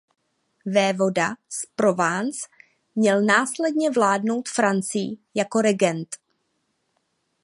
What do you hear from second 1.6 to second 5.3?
Provence měl následně vládnout Francii